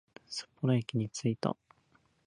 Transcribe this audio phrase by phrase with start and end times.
[0.63, 1.55] みんな協力してー